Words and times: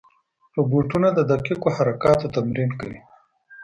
روبوټونه 0.55 1.07
د 1.13 1.19
دقیقو 1.31 1.67
حرکاتو 1.77 2.25
تمرین 2.35 2.71
کوي. 2.79 2.99